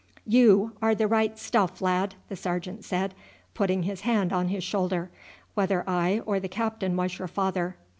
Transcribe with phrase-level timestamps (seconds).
[0.25, 3.13] "You are the right stuff, lad," the sergeant said,
[3.53, 5.11] putting his hand on his shoulder,
[5.53, 7.75] "whether I or the captain was your father.